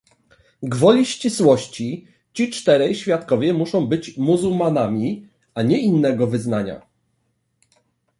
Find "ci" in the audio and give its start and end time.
2.33-2.49